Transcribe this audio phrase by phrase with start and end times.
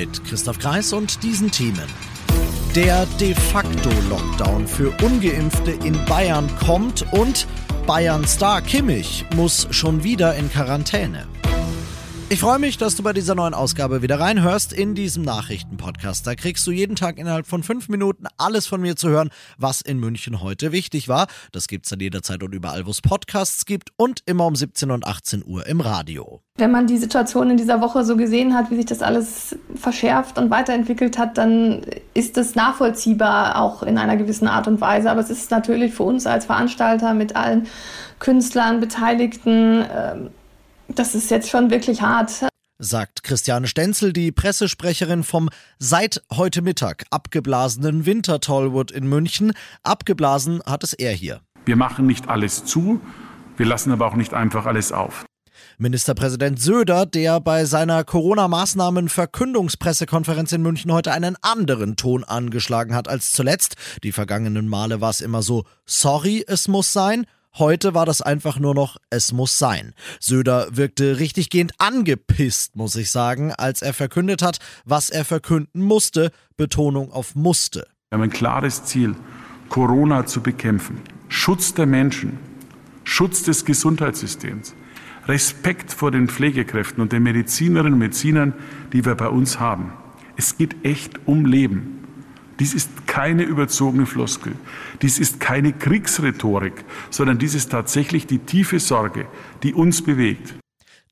[0.00, 1.84] Mit Christoph Kreis und diesen Themen.
[2.74, 7.46] Der de facto Lockdown für ungeimpfte in Bayern kommt und
[7.86, 11.26] Bayern Star Kimmich muss schon wieder in Quarantäne.
[12.32, 16.24] Ich freue mich, dass du bei dieser neuen Ausgabe wieder reinhörst in diesem Nachrichtenpodcast.
[16.24, 19.80] Da kriegst du jeden Tag innerhalb von fünf Minuten alles von mir zu hören, was
[19.80, 21.26] in München heute wichtig war.
[21.50, 25.08] Das gibt's dann jederzeit und überall, wo es Podcasts gibt und immer um 17 und
[25.08, 26.40] 18 Uhr im Radio.
[26.56, 30.38] Wenn man die Situation in dieser Woche so gesehen hat, wie sich das alles verschärft
[30.38, 35.10] und weiterentwickelt hat, dann ist es nachvollziehbar auch in einer gewissen Art und Weise.
[35.10, 37.66] Aber es ist natürlich für uns als Veranstalter mit allen
[38.20, 40.30] Künstlern, Beteiligten, ähm,
[40.94, 42.46] das ist jetzt schon wirklich hart.
[42.78, 49.52] Sagt Christiane Stenzel, die Pressesprecherin vom seit heute Mittag abgeblasenen Winter Tollwood in München.
[49.82, 51.42] Abgeblasen hat es er hier.
[51.66, 53.02] Wir machen nicht alles zu,
[53.58, 55.26] wir lassen aber auch nicht einfach alles auf.
[55.76, 63.32] Ministerpräsident Söder, der bei seiner Corona-Maßnahmen-Verkündungspressekonferenz in München heute einen anderen Ton angeschlagen hat als
[63.32, 63.76] zuletzt.
[64.02, 67.26] Die vergangenen Male war es immer so, sorry, es muss sein.
[67.58, 69.92] Heute war das einfach nur noch, es muss sein.
[70.20, 76.30] Söder wirkte richtiggehend angepisst, muss ich sagen, als er verkündet hat, was er verkünden musste.
[76.56, 77.86] Betonung auf musste.
[78.10, 79.16] Wir haben ein klares Ziel,
[79.68, 81.00] Corona zu bekämpfen.
[81.28, 82.38] Schutz der Menschen,
[83.04, 84.74] Schutz des Gesundheitssystems,
[85.26, 88.54] Respekt vor den Pflegekräften und den Medizinerinnen und Medizinern,
[88.92, 89.92] die wir bei uns haben.
[90.36, 91.99] Es geht echt um Leben.
[92.60, 94.52] Dies ist keine überzogene Floskel.
[95.00, 99.26] Dies ist keine Kriegsrhetorik, sondern dies ist tatsächlich die tiefe Sorge,
[99.62, 100.59] die uns bewegt.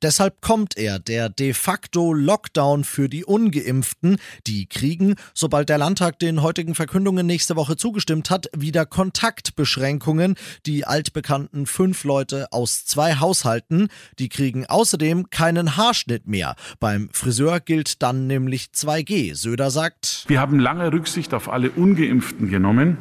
[0.00, 4.18] Deshalb kommt er, der de facto Lockdown für die ungeimpften.
[4.46, 10.36] Die kriegen, sobald der Landtag den heutigen Verkündungen nächste Woche zugestimmt hat, wieder Kontaktbeschränkungen.
[10.66, 13.88] Die altbekannten fünf Leute aus zwei Haushalten,
[14.20, 16.54] die kriegen außerdem keinen Haarschnitt mehr.
[16.78, 19.34] Beim Friseur gilt dann nämlich 2G.
[19.34, 22.98] Söder sagt, wir haben lange Rücksicht auf alle ungeimpften genommen.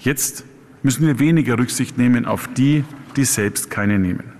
[0.00, 0.44] Jetzt
[0.82, 2.84] müssen wir weniger Rücksicht nehmen auf die,
[3.16, 4.33] die selbst keine nehmen.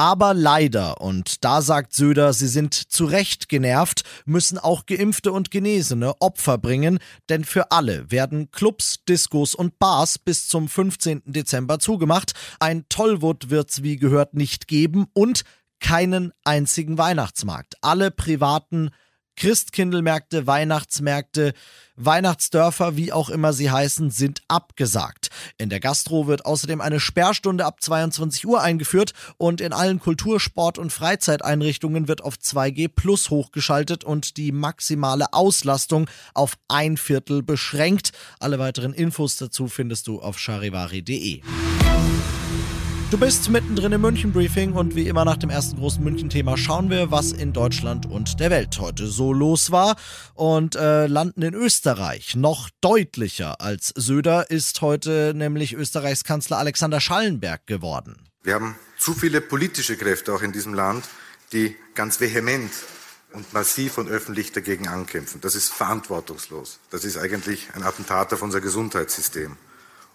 [0.00, 5.50] Aber leider, und da sagt Söder, sie sind zu Recht genervt, müssen auch Geimpfte und
[5.50, 11.24] Genesene Opfer bringen, denn für alle werden Clubs, Diskos und Bars bis zum 15.
[11.26, 12.32] Dezember zugemacht.
[12.60, 15.42] Ein Tollwut wird's wie gehört nicht geben und
[15.80, 17.74] keinen einzigen Weihnachtsmarkt.
[17.82, 18.92] Alle privaten
[19.40, 21.54] Christkindlmärkte, Weihnachtsmärkte,
[21.96, 25.30] Weihnachtsdörfer, wie auch immer sie heißen, sind abgesagt.
[25.56, 30.40] In der Gastro wird außerdem eine Sperrstunde ab 22 Uhr eingeführt und in allen Kultur-,
[30.40, 37.42] Sport- und Freizeiteinrichtungen wird auf 2G Plus hochgeschaltet und die maximale Auslastung auf ein Viertel
[37.42, 38.12] beschränkt.
[38.40, 41.40] Alle weiteren Infos dazu findest du auf charivari.de.
[43.10, 46.90] Du bist mittendrin im München Briefing und wie immer nach dem ersten großen München-Thema schauen
[46.90, 49.96] wir, was in Deutschland und der Welt heute so los war
[50.34, 52.36] und äh, landen in Österreich.
[52.36, 58.28] Noch deutlicher als Söder ist heute nämlich Österreichs Kanzler Alexander Schallenberg geworden.
[58.44, 61.04] Wir haben zu viele politische Kräfte auch in diesem Land,
[61.52, 62.70] die ganz vehement
[63.32, 65.40] und massiv und öffentlich dagegen ankämpfen.
[65.40, 66.78] Das ist verantwortungslos.
[66.90, 69.56] Das ist eigentlich ein Attentat auf unser Gesundheitssystem.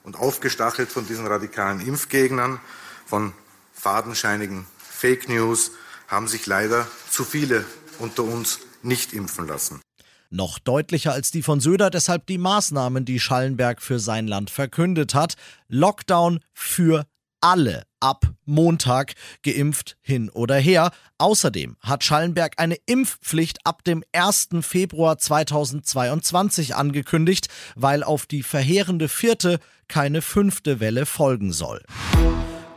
[0.03, 2.61] Und aufgestachelt von diesen radikalen Impfgegnern
[3.05, 3.33] von
[3.73, 5.71] fadenscheinigen Fake News
[6.07, 7.65] haben sich leider zu viele
[7.99, 9.81] unter uns nicht impfen lassen.
[10.29, 15.13] Noch deutlicher als die von Söder deshalb die Maßnahmen, die Schallenberg für sein Land verkündet
[15.13, 15.35] hat.
[15.69, 17.05] Lockdown für
[17.41, 20.91] alle ab Montag, geimpft hin oder her.
[21.19, 24.49] Außerdem hat Schallenberg eine Impfpflicht ab dem 1.
[24.61, 31.83] Februar 2022 angekündigt, weil auf die verheerende vierte keine fünfte Welle folgen soll.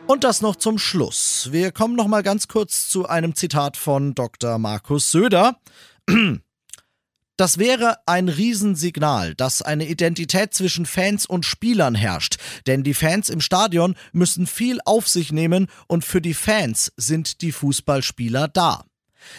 [0.08, 1.50] Und das noch zum Schluss.
[1.52, 4.56] Wir kommen noch mal ganz kurz zu einem Zitat von Dr.
[4.56, 5.60] Markus Söder.
[7.36, 12.38] Das wäre ein Riesensignal, dass eine Identität zwischen Fans und Spielern herrscht.
[12.66, 17.42] Denn die Fans im Stadion müssen viel auf sich nehmen und für die Fans sind
[17.42, 18.86] die Fußballspieler da.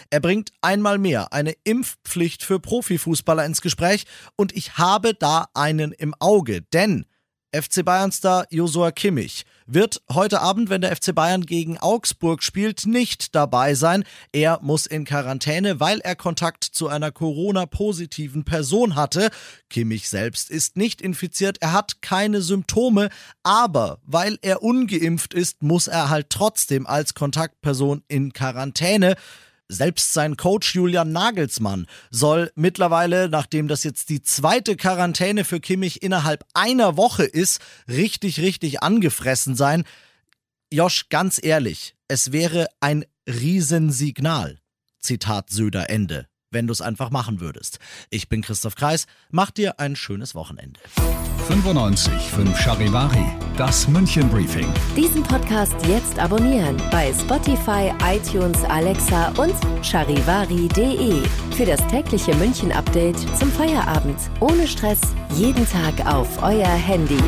[0.08, 4.06] Er bringt einmal mehr eine Impfpflicht für Profifußballer ins Gespräch
[4.36, 7.06] und ich habe da einen im Auge, denn
[7.52, 13.34] FC Bayern-Star Josua Kimmich wird heute Abend, wenn der FC Bayern gegen Augsburg spielt, nicht
[13.34, 14.04] dabei sein.
[14.32, 19.30] Er muss in Quarantäne, weil er Kontakt zu einer Corona-positiven Person hatte.
[19.68, 23.10] Kimmich selbst ist nicht infiziert, er hat keine Symptome,
[23.42, 29.16] aber weil er ungeimpft ist, muss er halt trotzdem als Kontaktperson in Quarantäne.
[29.72, 36.02] Selbst sein Coach Julian Nagelsmann soll mittlerweile, nachdem das jetzt die zweite Quarantäne für Kimmich
[36.02, 39.84] innerhalb einer Woche ist, richtig, richtig angefressen sein.
[40.72, 44.58] Josh, ganz ehrlich, es wäre ein Riesensignal.
[44.98, 47.78] Zitat Söder Ende wenn du es einfach machen würdest.
[48.10, 50.80] Ich bin Christoph Kreis, mach dir ein schönes Wochenende.
[51.48, 53.26] 95 5 Charivari,
[53.56, 54.72] das München Briefing.
[54.96, 59.54] Diesen Podcast jetzt abonnieren bei Spotify, iTunes, Alexa und
[59.84, 61.22] charivari.de.
[61.56, 64.18] Für das tägliche München Update zum Feierabend.
[64.40, 65.00] Ohne Stress,
[65.34, 67.18] jeden Tag auf euer Handy.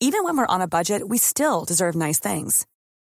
[0.00, 2.66] Even when we're on a budget, we still deserve nice things.